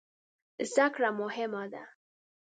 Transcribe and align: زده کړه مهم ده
زده 0.71 0.87
کړه 0.93 1.09
مهم 1.21 1.53
ده 1.73 1.83